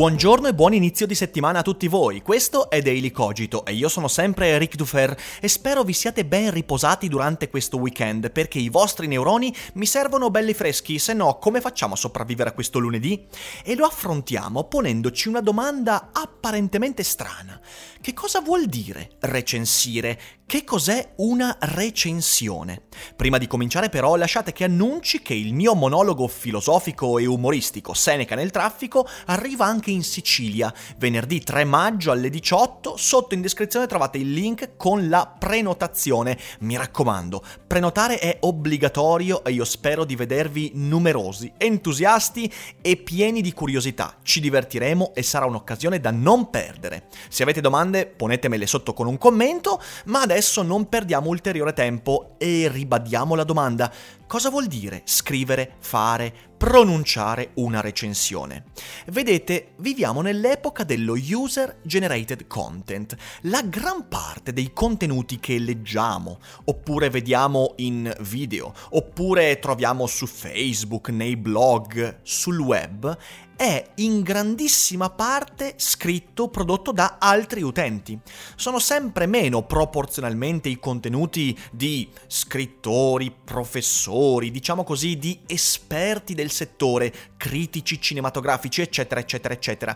[0.00, 2.22] Buongiorno e buon inizio di settimana a tutti voi.
[2.22, 6.50] Questo è Daily Cogito e io sono sempre Ric Dufer e spero vi siate ben
[6.50, 11.60] riposati durante questo weekend perché i vostri neuroni mi servono belli freschi, se no come
[11.60, 13.26] facciamo a sopravvivere a questo lunedì?
[13.62, 17.60] E lo affrontiamo ponendoci una domanda apparentemente strana.
[18.00, 20.18] Che cosa vuol dire recensire?
[20.46, 22.84] Che cos'è una recensione?
[23.14, 28.34] Prima di cominciare però lasciate che annunci che il mio monologo filosofico e umoristico Seneca
[28.34, 34.18] nel traffico arriva anche in Sicilia, venerdì 3 maggio alle 18, sotto in descrizione trovate
[34.18, 36.38] il link con la prenotazione.
[36.60, 43.52] Mi raccomando, prenotare è obbligatorio e io spero di vedervi numerosi, entusiasti e pieni di
[43.52, 44.16] curiosità.
[44.22, 47.04] Ci divertiremo e sarà un'occasione da non perdere.
[47.28, 52.68] Se avete domande ponetemele sotto con un commento, ma adesso non perdiamo ulteriore tempo e
[52.68, 53.92] ribadiamo la domanda.
[54.26, 58.64] Cosa vuol dire scrivere, fare, pronunciare una recensione?
[59.06, 63.16] Vedete, viviamo nell'epoca dello user generated content.
[63.44, 71.08] La gran parte dei contenuti che leggiamo, oppure vediamo in video, oppure troviamo su Facebook,
[71.08, 73.16] nei blog, sul web,
[73.60, 78.18] è in grandissima parte scritto, prodotto da altri utenti.
[78.56, 87.12] Sono sempre meno proporzionalmente i contenuti di scrittori, professori, diciamo così, di esperti del settore,
[87.36, 89.94] critici cinematografici, eccetera, eccetera, eccetera.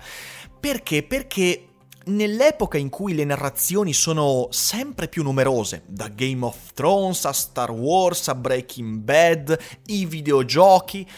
[0.60, 1.02] Perché?
[1.02, 1.68] Perché
[2.06, 7.70] Nell'epoca in cui le narrazioni sono sempre più numerose, da Game of Thrones a Star
[7.70, 11.08] Wars a Breaking Bad, i videogiochi,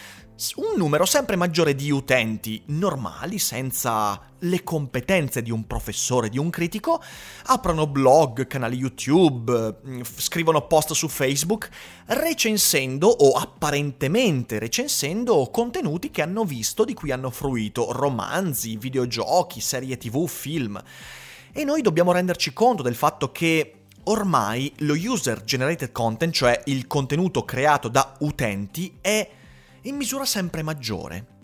[0.57, 6.51] un numero sempre maggiore di utenti normali, senza le competenze di un professore, di un
[6.51, 7.01] critico,
[7.45, 11.69] aprono blog, canali YouTube, mm, scrivono post su Facebook,
[12.05, 19.97] recensendo o apparentemente recensendo contenuti che hanno visto, di cui hanno fruito, romanzi, videogiochi, serie
[19.97, 20.79] tv, film.
[21.51, 26.85] E noi dobbiamo renderci conto del fatto che ormai lo user generated content, cioè il
[26.85, 29.29] contenuto creato da utenti, è
[29.87, 31.35] in misura sempre maggiore.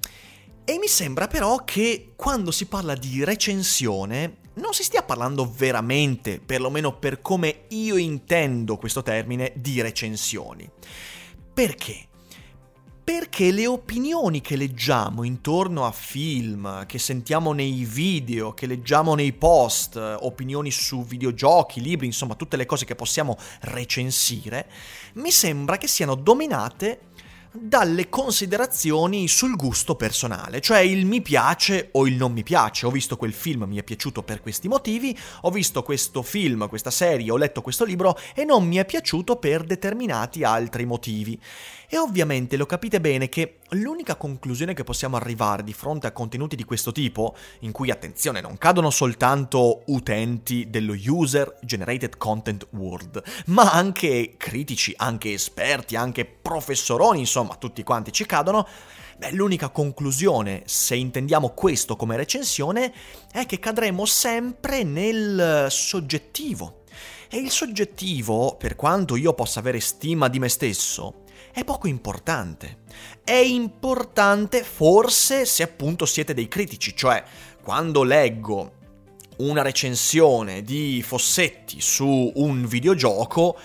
[0.66, 6.40] E mi sembra però che quando si parla di recensione non si stia parlando veramente,
[6.40, 10.70] perlomeno per come io intendo questo termine, di recensioni.
[11.54, 12.08] Perché?
[13.04, 19.34] Perché le opinioni che leggiamo intorno a film, che sentiamo nei video, che leggiamo nei
[19.34, 24.70] post, opinioni su videogiochi, libri, insomma tutte le cose che possiamo recensire,
[25.16, 27.12] mi sembra che siano dominate
[27.56, 32.88] dalle considerazioni sul gusto personale, cioè il mi piace o il non mi piace.
[32.88, 36.90] Ho visto quel film, mi è piaciuto per questi motivi, ho visto questo film, questa
[36.90, 41.40] serie, ho letto questo libro e non mi è piaciuto per determinati altri motivi.
[41.94, 46.56] E ovviamente lo capite bene che l'unica conclusione che possiamo arrivare di fronte a contenuti
[46.56, 53.22] di questo tipo, in cui attenzione non cadono soltanto utenti dello user generated content world,
[53.46, 58.68] ma anche critici, anche esperti, anche professoroni, insomma tutti quanti ci cadono,
[59.16, 62.92] Beh, l'unica conclusione, se intendiamo questo come recensione,
[63.32, 66.82] è che cadremo sempre nel soggettivo.
[67.30, 71.23] E il soggettivo, per quanto io possa avere stima di me stesso,
[71.54, 72.80] è poco importante.
[73.24, 77.24] È importante forse se appunto siete dei critici, cioè
[77.62, 78.82] quando leggo
[79.38, 83.56] una recensione di Fossetti su un videogioco,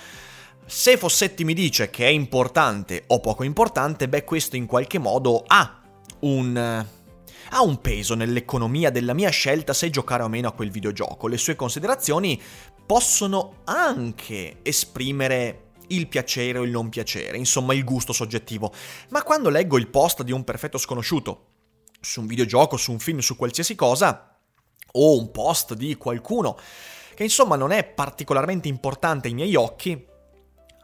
[0.67, 5.43] se Fossetti mi dice che è importante o poco importante, beh questo in qualche modo
[5.47, 5.81] ha
[6.21, 11.27] un, ha un peso nell'economia della mia scelta se giocare o meno a quel videogioco.
[11.27, 12.39] Le sue considerazioni
[12.85, 18.73] possono anche esprimere il piacere o il non piacere, insomma il gusto soggettivo.
[19.11, 21.47] Ma quando leggo il post di un perfetto sconosciuto
[22.01, 24.39] su un videogioco, su un film, su qualsiasi cosa,
[24.93, 26.59] o un post di qualcuno
[27.15, 30.07] che insomma non è particolarmente importante ai miei occhi,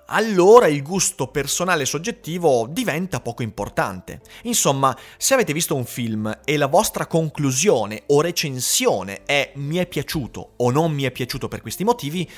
[0.07, 4.21] allora il gusto personale soggettivo diventa poco importante.
[4.43, 9.87] Insomma, se avete visto un film e la vostra conclusione o recensione è mi è
[9.87, 12.29] piaciuto o non mi è piaciuto per questi motivi,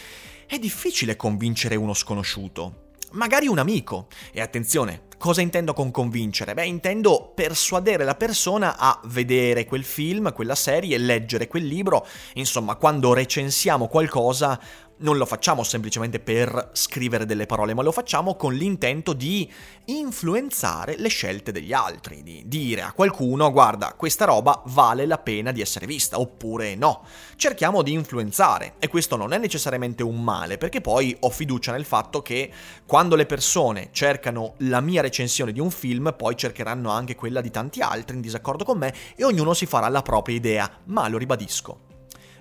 [0.46, 2.84] è difficile convincere uno sconosciuto.
[3.12, 4.08] Magari un amico.
[4.32, 6.52] E attenzione, Cosa intendo con convincere?
[6.52, 12.06] Beh, intendo persuadere la persona a vedere quel film, quella serie, leggere quel libro.
[12.34, 14.60] Insomma, quando recensiamo qualcosa
[14.98, 19.50] non lo facciamo semplicemente per scrivere delle parole, ma lo facciamo con l'intento di
[19.86, 25.52] influenzare le scelte degli altri, di dire a qualcuno guarda, questa roba vale la pena
[25.52, 27.04] di essere vista, oppure no.
[27.36, 31.84] Cerchiamo di influenzare e questo non è necessariamente un male, perché poi ho fiducia nel
[31.84, 32.50] fatto che
[32.86, 37.50] quando le persone cercano la mia recensione di un film, poi cercheranno anche quella di
[37.50, 41.18] tanti altri in disaccordo con me e ognuno si farà la propria idea, ma lo
[41.18, 41.85] ribadisco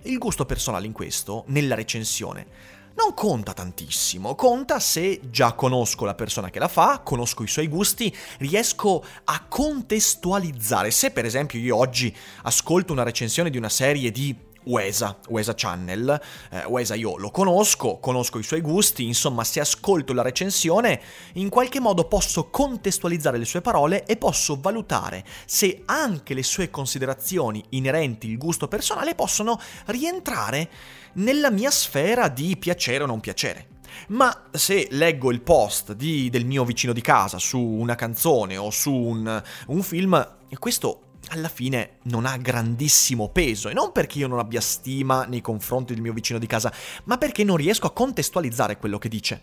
[0.06, 2.48] il gusto personale in questo, nella recensione,
[2.96, 7.68] non conta tantissimo, conta se già conosco la persona che la fa, conosco i suoi
[7.68, 10.92] gusti, riesco a contestualizzare.
[10.92, 16.22] Se per esempio io oggi ascolto una recensione di una serie di Wesa, Wesa Channel.
[16.52, 21.02] Eh, Wesa io lo conosco, conosco i suoi gusti, insomma se ascolto la recensione
[21.34, 26.70] in qualche modo posso contestualizzare le sue parole e posso valutare se anche le sue
[26.70, 30.70] considerazioni inerenti al gusto personale possono rientrare
[31.14, 33.74] nella mia sfera di piacere o non piacere.
[34.10, 38.70] Ma se leggo il post di, del mio vicino di casa su una canzone o
[38.70, 44.28] su un, un film, questo alla fine non ha grandissimo peso e non perché io
[44.28, 46.74] non abbia stima nei confronti del mio vicino di casa,
[47.06, 49.42] ma perché non riesco a contestualizzare quello che dice.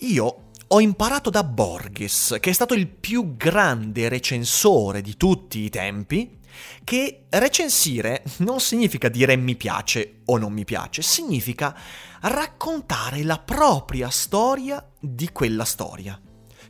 [0.00, 5.70] Io ho imparato da Borges, che è stato il più grande recensore di tutti i
[5.70, 6.38] tempi,
[6.82, 11.76] che recensire non significa dire mi piace o non mi piace, significa
[12.22, 16.20] raccontare la propria storia di quella storia.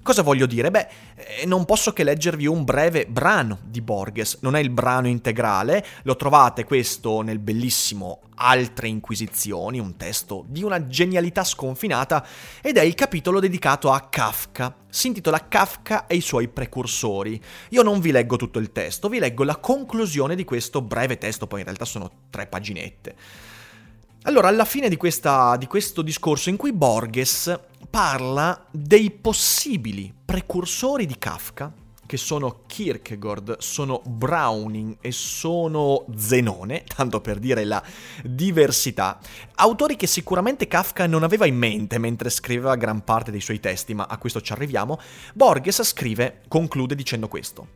[0.06, 0.70] Cosa voglio dire?
[0.70, 0.86] Beh,
[1.16, 5.84] eh, non posso che leggervi un breve brano di Borges, non è il brano integrale,
[6.04, 12.24] lo trovate questo nel bellissimo Altre Inquisizioni, un testo di una genialità sconfinata,
[12.62, 14.76] ed è il capitolo dedicato a Kafka.
[14.88, 17.42] Si intitola Kafka e i suoi precursori.
[17.70, 21.48] Io non vi leggo tutto il testo, vi leggo la conclusione di questo breve testo,
[21.48, 23.16] poi in realtà sono tre paginette.
[24.26, 31.06] Allora, alla fine di, questa, di questo discorso in cui Borges parla dei possibili precursori
[31.06, 31.72] di Kafka,
[32.04, 37.80] che sono Kierkegaard, sono Browning e sono Zenone, tanto per dire la
[38.24, 39.20] diversità,
[39.54, 43.94] autori che sicuramente Kafka non aveva in mente mentre scriveva gran parte dei suoi testi,
[43.94, 44.98] ma a questo ci arriviamo,
[45.34, 47.68] Borges scrive, conclude dicendo questo.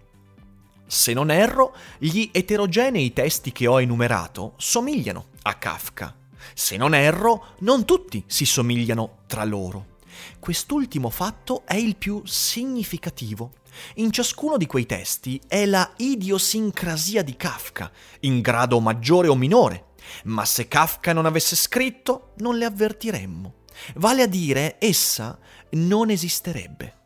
[0.85, 6.19] Se non erro, gli eterogenei testi che ho enumerato somigliano a Kafka.
[6.55, 9.99] Se non erro, non tutti si somigliano tra loro.
[10.39, 13.53] Quest'ultimo fatto è il più significativo.
[13.97, 17.91] In ciascuno di quei testi è la idiosincrasia di Kafka,
[18.21, 19.93] in grado maggiore o minore,
[20.25, 23.55] ma se Kafka non avesse scritto, non le avvertiremmo.
[23.95, 25.39] Vale a dire, essa
[25.71, 27.00] non esisterebbe.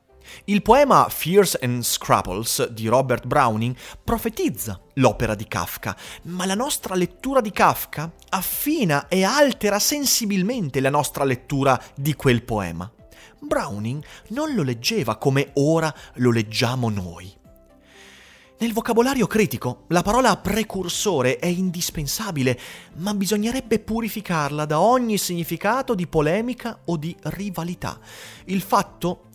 [0.44, 6.94] Il poema Fears and Scruples di Robert Browning profetizza l'opera di Kafka, ma la nostra
[6.94, 12.90] lettura di Kafka affina e altera sensibilmente la nostra lettura di quel poema.
[13.40, 17.32] Browning non lo leggeva come ora lo leggiamo noi.
[18.56, 22.58] Nel vocabolario critico la parola precursore è indispensabile,
[22.96, 27.98] ma bisognerebbe purificarla da ogni significato di polemica o di rivalità.
[28.44, 29.30] Il fatto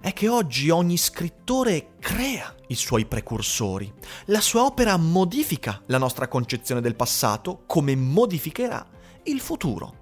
[0.00, 3.92] è che oggi ogni scrittore crea i suoi precursori.
[4.26, 8.86] La sua opera modifica la nostra concezione del passato come modificherà
[9.24, 9.98] il futuro.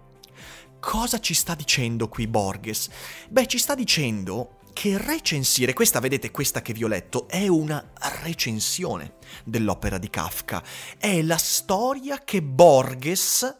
[0.81, 2.89] Cosa ci sta dicendo qui Borges?
[3.29, 7.91] Beh, ci sta dicendo che recensire, questa vedete, questa che vi ho letto, è una
[8.23, 10.63] recensione dell'opera di Kafka.
[10.97, 13.57] È la storia che Borges,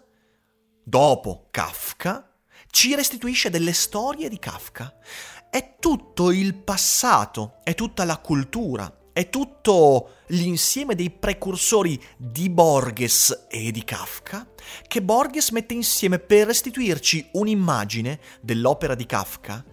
[0.85, 2.37] dopo Kafka,
[2.71, 4.95] ci restituisce delle storie di Kafka.
[5.51, 13.47] È tutto il passato, è tutta la cultura, è tutto l'insieme dei precursori di Borges
[13.49, 14.47] e di Kafka
[14.87, 19.65] che Borges mette insieme per restituirci un'immagine dell'opera di Kafka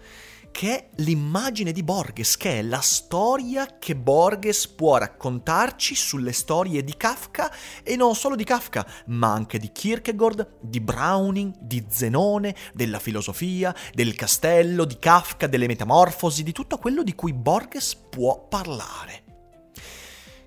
[0.56, 6.82] che è l'immagine di Borges, che è la storia che Borges può raccontarci sulle storie
[6.82, 12.56] di Kafka e non solo di Kafka, ma anche di Kierkegaard, di Browning, di Zenone,
[12.74, 18.48] della filosofia, del castello, di Kafka, delle metamorfosi, di tutto quello di cui Borges può
[18.48, 19.24] parlare.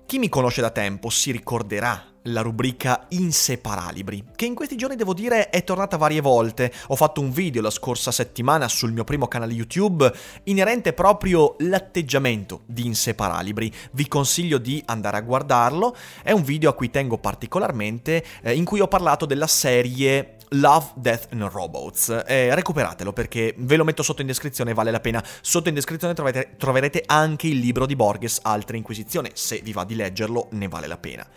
[0.07, 5.13] Chi mi conosce da tempo si ricorderà la rubrica Inseparalibri, che in questi giorni devo
[5.13, 6.71] dire è tornata varie volte.
[6.87, 10.11] Ho fatto un video la scorsa settimana sul mio primo canale YouTube
[10.43, 13.71] inerente proprio l'atteggiamento di Inseparalibri.
[13.91, 18.65] Vi consiglio di andare a guardarlo, è un video a cui tengo particolarmente, eh, in
[18.65, 22.23] cui ho parlato della serie Love, Death and Robots.
[22.25, 25.23] Eh, recuperatelo perché ve lo metto sotto in descrizione, vale la pena.
[25.41, 29.31] Sotto in descrizione trovete, troverete anche il libro di Borges, Altre Inquisizione.
[29.33, 31.27] Se vi va di leggerlo, ne vale la pena.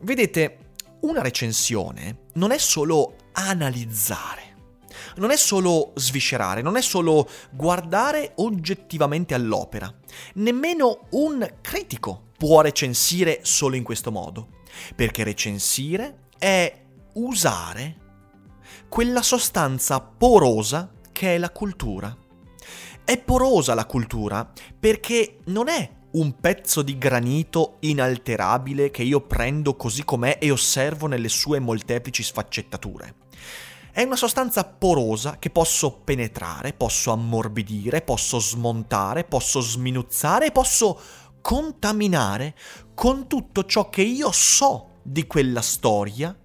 [0.00, 0.58] Vedete,
[1.00, 4.54] una recensione non è solo analizzare.
[5.16, 9.92] Non è solo sviscerare, non è solo guardare oggettivamente all'opera.
[10.34, 14.48] Nemmeno un critico può recensire solo in questo modo.
[14.94, 16.82] Perché recensire è
[17.14, 17.96] usare
[18.88, 22.14] quella sostanza porosa che è la cultura.
[23.04, 29.76] È porosa la cultura perché non è un pezzo di granito inalterabile che io prendo
[29.76, 33.14] così com'è e osservo nelle sue molteplici sfaccettature.
[33.92, 40.98] È una sostanza porosa che posso penetrare, posso ammorbidire, posso smontare, posso sminuzzare posso
[41.40, 42.54] contaminare
[42.94, 46.36] con tutto ciò che io so di quella storia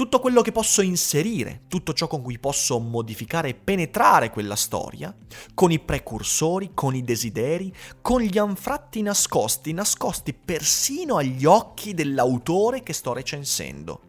[0.00, 5.14] tutto quello che posso inserire, tutto ciò con cui posso modificare e penetrare quella storia,
[5.52, 12.82] con i precursori, con i desideri, con gli anfratti nascosti, nascosti persino agli occhi dell'autore
[12.82, 14.00] che sto recensendo.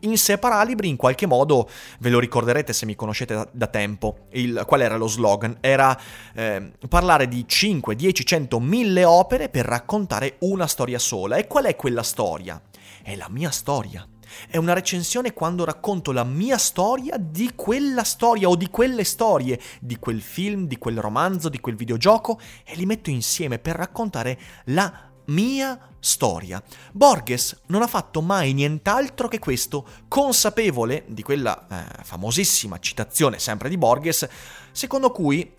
[0.00, 1.66] Inseparabili in qualche modo,
[2.00, 5.56] ve lo ricorderete se mi conoscete da, da tempo, il, qual era lo slogan?
[5.60, 5.98] Era
[6.34, 11.36] eh, parlare di 5, 10, 100, 1000 opere per raccontare una storia sola.
[11.36, 12.60] E qual è quella storia?
[13.02, 14.06] È la mia storia.
[14.48, 19.60] È una recensione quando racconto la mia storia di quella storia o di quelle storie,
[19.80, 24.38] di quel film, di quel romanzo, di quel videogioco e li metto insieme per raccontare
[24.66, 26.62] la mia storia.
[26.92, 33.68] Borges non ha fatto mai nient'altro che questo, consapevole di quella eh, famosissima citazione sempre
[33.68, 34.28] di Borges,
[34.72, 35.56] secondo cui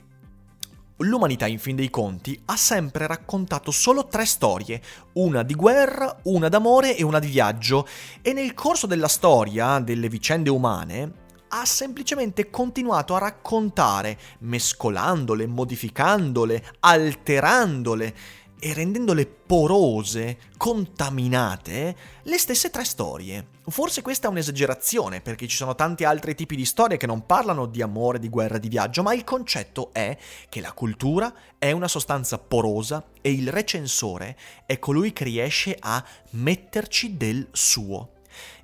[1.00, 4.82] l'umanità in fin dei conti ha sempre raccontato solo tre storie,
[5.14, 7.88] una di guerra, una d'amore e una di viaggio,
[8.22, 16.64] e nel corso della storia, delle vicende umane, ha semplicemente continuato a raccontare, mescolandole, modificandole,
[16.80, 18.16] alterandole
[18.60, 23.48] e rendendole porose, contaminate, le stesse tre storie.
[23.70, 27.66] Forse questa è un'esagerazione, perché ci sono tanti altri tipi di storie che non parlano
[27.66, 30.18] di amore, di guerra, di viaggio, ma il concetto è
[30.50, 36.04] che la cultura è una sostanza porosa e il recensore è colui che riesce a
[36.32, 38.12] metterci del suo.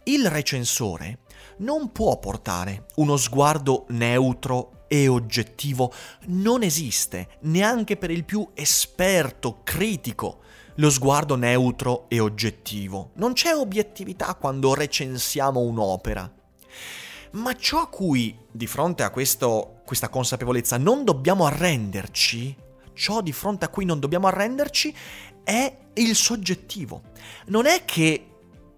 [0.04, 1.20] Il recensore
[1.58, 5.92] non può portare uno sguardo neutro e oggettivo
[6.28, 10.42] non esiste, neanche per il più esperto, critico,
[10.76, 13.12] lo sguardo neutro e oggettivo.
[13.16, 16.32] Non c'è obiettività quando recensiamo un'opera.
[17.32, 22.56] Ma ciò a cui, di fronte a questo, questa consapevolezza, non dobbiamo arrenderci,
[22.94, 24.96] ciò di fronte a cui non dobbiamo arrenderci,
[25.44, 27.02] è il soggettivo.
[27.48, 28.35] Non è che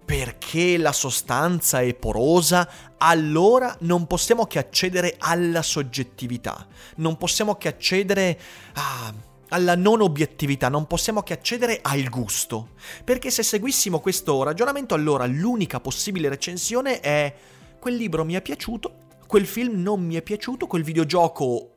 [0.08, 7.68] perché la sostanza è porosa, allora non possiamo che accedere alla soggettività, non possiamo che
[7.68, 8.40] accedere
[8.72, 9.12] a,
[9.50, 12.70] alla non obiettività, non possiamo che accedere al gusto.
[13.04, 17.34] Perché se seguissimo questo ragionamento, allora l'unica possibile recensione è
[17.78, 18.94] quel libro mi è piaciuto,
[19.26, 21.72] quel film non mi è piaciuto, quel videogioco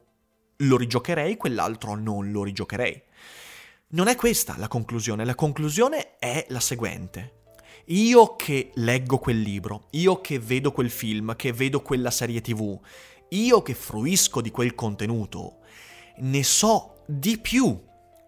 [0.56, 3.04] lo rigiocherei, quell'altro non lo rigiocherei.
[3.88, 7.40] Non è questa la conclusione, la conclusione è la seguente.
[7.92, 12.80] Io che leggo quel libro, io che vedo quel film, che vedo quella serie tv,
[13.30, 15.58] io che fruisco di quel contenuto,
[16.20, 17.78] ne so di più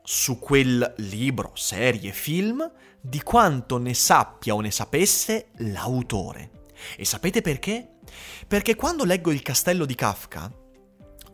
[0.04, 6.66] su quel libro, serie, film, di quanto ne sappia o ne sapesse l'autore.
[6.98, 8.00] E sapete perché?
[8.46, 10.52] Perché quando leggo Il castello di Kafka,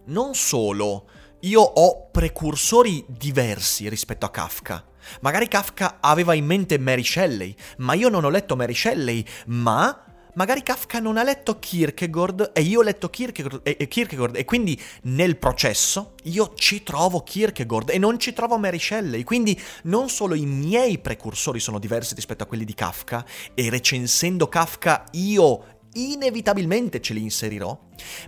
[0.06, 1.10] non solo
[1.42, 4.86] io ho precursori diversi rispetto a Kafka,
[5.22, 10.04] Magari Kafka aveva in mente Mary Shelley, ma io non ho letto Mary Shelley, ma
[10.40, 14.46] magari Kafka non ha letto Kierkegaard e io ho letto Kierkegaard e, e, Kierkegaard e
[14.46, 20.10] quindi nel processo io ci trovo Kierkegaard e non ci trovo Mary Shelley, quindi non
[20.10, 25.78] solo i miei precursori sono diversi rispetto a quelli di Kafka e recensendo Kafka io
[25.94, 27.78] inevitabilmente ce li inserirò,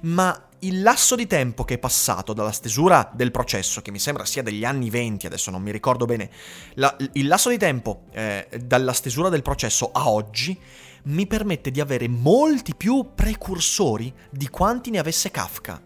[0.02, 4.26] ma il lasso di tempo che è passato dalla stesura del processo, che mi sembra
[4.26, 6.30] sia degli anni 20, adesso non mi ricordo bene,
[6.76, 10.60] la, il lasso di tempo eh, dalla stesura del processo a oggi
[11.04, 15.82] mi permette di avere molti più precursori di quanti ne avesse Kafka.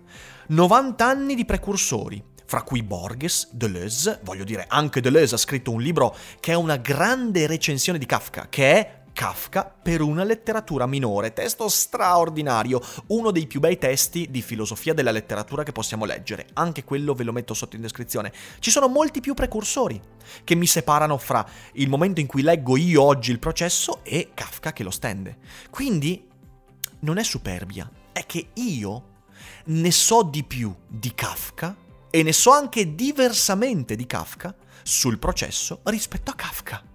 [0.47, 5.81] 90 anni di precursori, fra cui Borges, Deleuze, voglio dire anche Deleuze ha scritto un
[5.81, 11.31] libro che è una grande recensione di Kafka, che è Kafka per una letteratura minore,
[11.31, 16.83] testo straordinario, uno dei più bei testi di filosofia della letteratura che possiamo leggere, anche
[16.83, 18.33] quello ve lo metto sotto in descrizione.
[18.59, 20.01] Ci sono molti più precursori
[20.43, 24.73] che mi separano fra il momento in cui leggo io oggi il processo e Kafka
[24.73, 25.37] che lo stende.
[25.69, 26.27] Quindi
[26.99, 29.03] non è superbia, è che io
[29.67, 31.73] ne so di più di Kafka
[32.09, 34.53] e ne so anche diversamente di Kafka
[34.83, 36.94] sul processo rispetto a Kafka.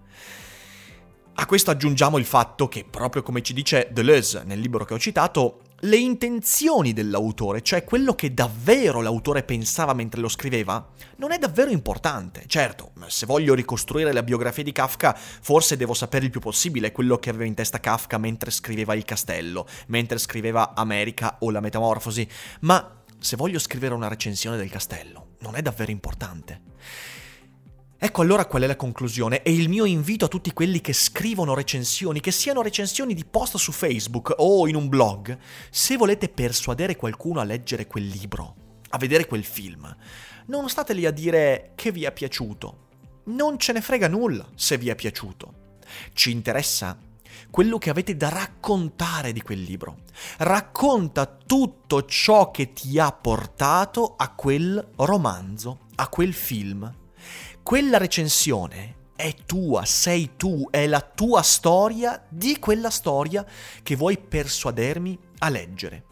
[1.40, 4.98] A questo aggiungiamo il fatto che, proprio come ci dice Deleuze nel libro che ho
[4.98, 11.38] citato, le intenzioni dell'autore, cioè quello che davvero l'autore pensava mentre lo scriveva, non è
[11.38, 12.44] davvero importante.
[12.46, 17.16] Certo, se voglio ricostruire la biografia di Kafka, forse devo sapere il più possibile quello
[17.16, 22.28] che aveva in testa Kafka mentre scriveva Il Castello, mentre scriveva America o La Metamorfosi,
[22.60, 26.60] ma se voglio scrivere una recensione del Castello, non è davvero importante.
[28.02, 31.52] Ecco allora qual è la conclusione e il mio invito a tutti quelli che scrivono
[31.52, 35.36] recensioni, che siano recensioni di post su Facebook o in un blog,
[35.68, 38.54] se volete persuadere qualcuno a leggere quel libro,
[38.88, 39.94] a vedere quel film,
[40.46, 42.88] non state lì a dire che vi è piaciuto.
[43.24, 45.78] Non ce ne frega nulla se vi è piaciuto.
[46.14, 46.98] Ci interessa
[47.50, 50.04] quello che avete da raccontare di quel libro.
[50.38, 56.94] Racconta tutto ciò che ti ha portato a quel romanzo, a quel film
[57.62, 63.44] quella recensione è tua, sei tu, è la tua storia di quella storia
[63.82, 66.04] che vuoi persuadermi a leggere.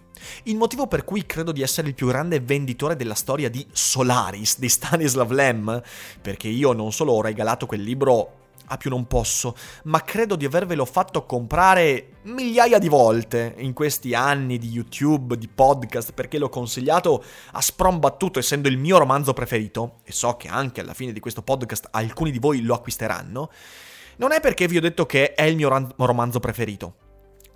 [0.45, 4.59] Il motivo per cui credo di essere il più grande venditore della storia di Solaris
[4.59, 5.83] di Stanislav Lem,
[6.21, 10.45] perché io non solo ho regalato quel libro a più non posso, ma credo di
[10.45, 16.49] avervelo fatto comprare migliaia di volte in questi anni di YouTube, di podcast, perché l'ho
[16.49, 21.21] consigliato a sprombattuto essendo il mio romanzo preferito, e so che anche alla fine di
[21.21, 23.51] questo podcast alcuni di voi lo acquisteranno,
[24.19, 26.95] non è perché vi ho detto che è il mio romanzo preferito.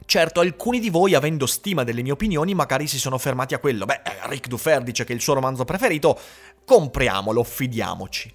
[0.04, 3.84] Certo, alcuni di voi, avendo stima delle mie opinioni, magari si sono fermati a quello.
[3.84, 6.18] Beh, Rick Dufer dice che il suo romanzo preferito,
[6.64, 8.32] compriamolo, fidiamoci.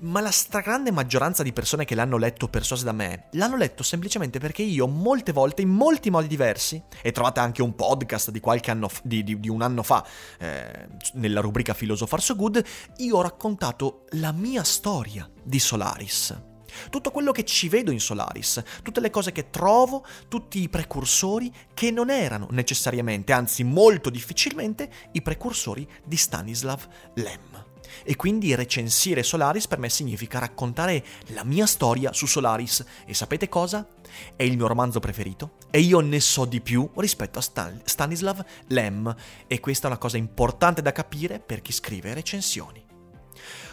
[0.00, 4.38] Ma la stragrande maggioranza di persone che l'hanno letto persuase da me, l'hanno letto semplicemente
[4.38, 8.70] perché io molte volte, in molti modi diversi, e trovate anche un podcast di qualche
[8.70, 10.06] anno, f- di, di, di, un anno fa,
[10.38, 12.64] eh, nella rubrica Philosopher So Good,
[12.98, 16.54] io ho raccontato la mia storia di Solaris
[16.90, 21.50] tutto quello che ci vedo in Solaris, tutte le cose che trovo, tutti i precursori
[21.72, 27.65] che non erano necessariamente, anzi molto difficilmente, i precursori di Stanislav Lem.
[28.04, 32.84] E quindi recensire Solaris per me significa raccontare la mia storia su Solaris.
[33.06, 33.86] E sapete cosa?
[34.34, 38.44] È il mio romanzo preferito e io ne so di più rispetto a Stan- Stanislav
[38.68, 39.14] Lem.
[39.46, 42.84] E questa è una cosa importante da capire per chi scrive recensioni.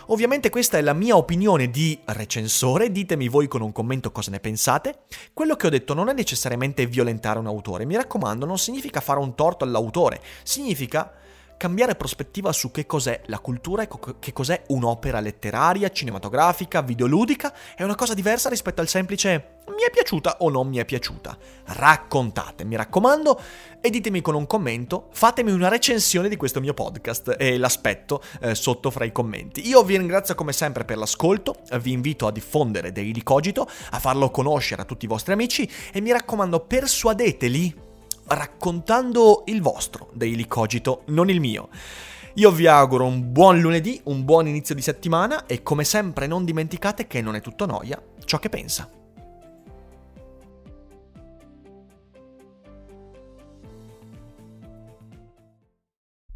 [0.07, 4.41] Ovviamente questa è la mia opinione di recensore, ditemi voi con un commento cosa ne
[4.41, 5.03] pensate.
[5.33, 9.19] Quello che ho detto non è necessariamente violentare un autore, mi raccomando, non significa fare
[9.19, 11.13] un torto all'autore, significa
[11.63, 13.87] cambiare prospettiva su che cos'è la cultura e
[14.19, 19.89] che cos'è un'opera letteraria, cinematografica, videoludica, è una cosa diversa rispetto al semplice mi è
[19.89, 21.37] piaciuta o non mi è piaciuta.
[21.67, 23.39] Raccontate, mi raccomando,
[23.79, 28.55] e ditemi con un commento, fatemi una recensione di questo mio podcast e l'aspetto eh,
[28.55, 29.65] sotto fra i commenti.
[29.65, 34.29] Io vi ringrazio come sempre per l'ascolto, vi invito a diffondere Daily Cogito, a farlo
[34.31, 37.91] conoscere a tutti i vostri amici e mi raccomando persuadeteli
[38.33, 41.69] raccontando il vostro Daily Cogito, non il mio.
[42.35, 46.45] Io vi auguro un buon lunedì, un buon inizio di settimana e come sempre non
[46.45, 49.02] dimenticate che non è tutto noia ciò che pensa.